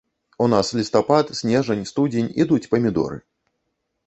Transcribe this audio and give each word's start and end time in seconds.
У 0.43 0.45
нас 0.53 0.71
лістапад, 0.77 1.25
снежань, 1.41 1.83
студзень 1.91 2.33
ідуць 2.45 2.63
памідоры. 2.73 3.23